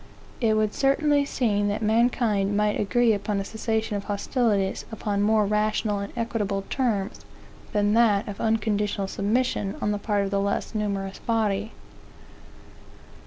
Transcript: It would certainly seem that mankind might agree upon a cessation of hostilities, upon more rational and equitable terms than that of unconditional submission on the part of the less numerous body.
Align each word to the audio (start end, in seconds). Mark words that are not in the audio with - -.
It 0.39 0.55
would 0.57 0.73
certainly 0.73 1.25
seem 1.25 1.67
that 1.67 1.83
mankind 1.83 2.57
might 2.57 2.79
agree 2.79 3.13
upon 3.13 3.39
a 3.39 3.45
cessation 3.45 3.95
of 3.95 4.05
hostilities, 4.05 4.83
upon 4.91 5.21
more 5.21 5.45
rational 5.45 5.99
and 5.99 6.11
equitable 6.17 6.63
terms 6.71 7.23
than 7.71 7.93
that 7.93 8.27
of 8.27 8.41
unconditional 8.41 9.05
submission 9.07 9.75
on 9.79 9.91
the 9.91 9.99
part 9.99 10.23
of 10.23 10.31
the 10.31 10.39
less 10.41 10.73
numerous 10.73 11.19
body. 11.19 11.73